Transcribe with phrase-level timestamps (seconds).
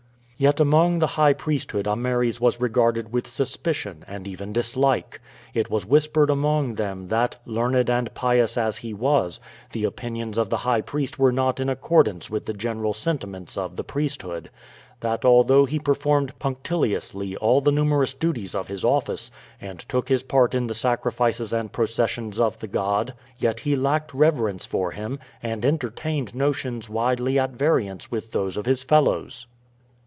[0.37, 5.21] Yet among the high priesthood Ameres was regarded with suspicion, and even dislike.
[5.53, 9.39] It was whispered among them that, learned and pious as he was,
[9.71, 13.75] the opinions of the high priest were not in accordance with the general sentiments of
[13.75, 14.49] the priesthood;
[15.01, 19.29] that although he performed punctiliously all the numerous duties of his office,
[19.61, 24.11] and took his part in the sacrifices and processions of the god, he yet lacked
[24.11, 29.45] reverence for him, and entertained notions widely at variance with those of his fellows.